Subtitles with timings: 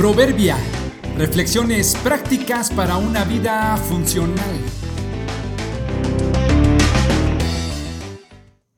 [0.00, 0.56] Proverbia.
[1.18, 4.58] Reflexiones prácticas para una vida funcional.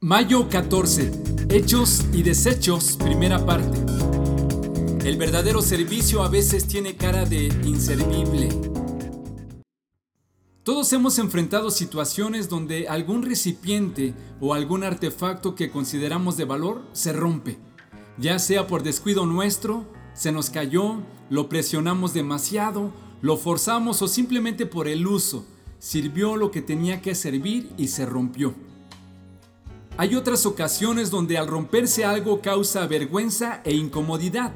[0.00, 1.12] Mayo 14.
[1.48, 3.78] Hechos y desechos, primera parte.
[5.08, 8.48] El verdadero servicio a veces tiene cara de inservible.
[10.64, 17.12] Todos hemos enfrentado situaciones donde algún recipiente o algún artefacto que consideramos de valor se
[17.12, 17.58] rompe,
[18.18, 20.96] ya sea por descuido nuestro, se nos cayó,
[21.30, 22.92] lo presionamos demasiado,
[23.22, 25.46] lo forzamos o simplemente por el uso,
[25.78, 28.54] sirvió lo que tenía que servir y se rompió.
[29.96, 34.52] Hay otras ocasiones donde al romperse algo causa vergüenza e incomodidad,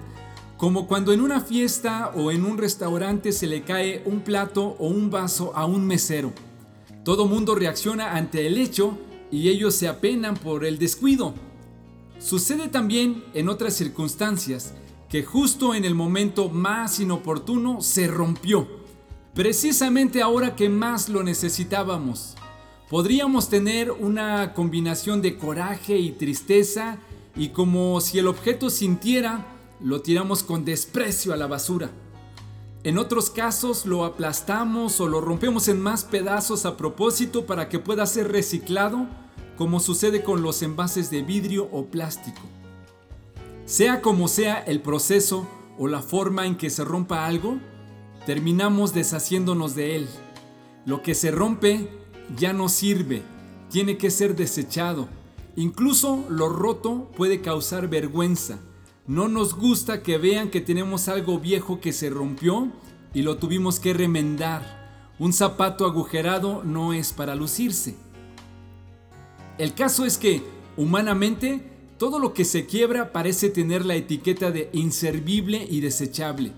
[0.57, 4.89] como cuando en una fiesta o en un restaurante se le cae un plato o
[4.89, 6.33] un vaso a un mesero.
[7.05, 8.99] Todo mundo reacciona ante el hecho
[9.31, 11.35] y ellos se apenan por el descuido.
[12.19, 14.73] Sucede también en otras circunstancias
[15.09, 18.67] que justo en el momento más inoportuno se rompió,
[19.35, 22.35] precisamente ahora que más lo necesitábamos.
[22.89, 26.99] Podríamos tener una combinación de coraje y tristeza
[27.37, 29.47] y como si el objeto sintiera,
[29.81, 31.91] lo tiramos con desprecio a la basura.
[32.83, 37.79] En otros casos lo aplastamos o lo rompemos en más pedazos a propósito para que
[37.79, 39.07] pueda ser reciclado,
[39.57, 42.41] como sucede con los envases de vidrio o plástico.
[43.67, 45.45] Sea como sea el proceso
[45.77, 47.59] o la forma en que se rompa algo,
[48.25, 50.09] terminamos deshaciéndonos de él.
[50.85, 51.91] Lo que se rompe
[52.39, 53.23] ya no sirve,
[53.69, 55.09] tiene que ser desechado.
[55.57, 58.61] Incluso lo roto puede causar vergüenza.
[59.09, 62.71] No nos gusta que vean que tenemos algo viejo que se rompió
[63.15, 65.13] y lo tuvimos que remendar.
[65.19, 67.97] Un zapato agujerado no es para lucirse.
[69.59, 70.45] El caso es que,
[70.77, 76.53] humanamente, todo lo que se quiebra parece tener la etiqueta de inservible y desechable.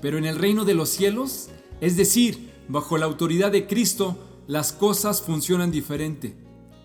[0.00, 1.48] Pero en el reino de los cielos,
[1.80, 6.34] es decir, bajo la autoridad de Cristo, las cosas funcionan diferente.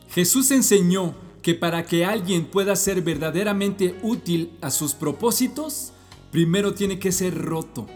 [0.09, 5.93] Jesús enseñó que para que alguien pueda ser verdaderamente útil a sus propósitos,
[6.31, 7.87] primero tiene que ser roto.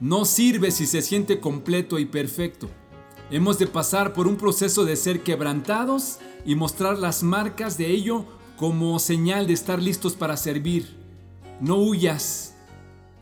[0.00, 2.68] No sirve si se siente completo y perfecto.
[3.30, 8.26] Hemos de pasar por un proceso de ser quebrantados y mostrar las marcas de ello
[8.56, 10.96] como señal de estar listos para servir.
[11.60, 12.54] No huyas,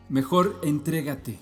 [0.08, 1.38] mejor entrégate.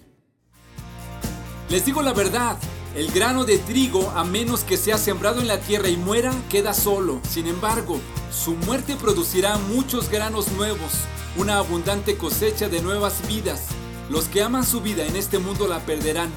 [1.68, 2.56] Les digo la verdad,
[2.96, 6.74] el grano de trigo, a menos que sea sembrado en la tierra y muera, queda
[6.74, 7.20] solo.
[7.28, 8.00] Sin embargo,
[8.32, 10.92] su muerte producirá muchos granos nuevos,
[11.36, 13.66] una abundante cosecha de nuevas vidas.
[14.08, 16.30] Los que aman su vida en este mundo la perderán.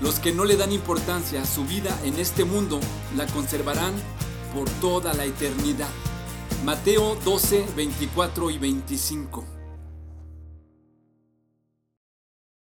[0.00, 2.80] Los que no le dan importancia a su vida en este mundo
[3.16, 3.94] la conservarán
[4.52, 5.88] por toda la eternidad.
[6.64, 9.61] Mateo 12, 24 y 25.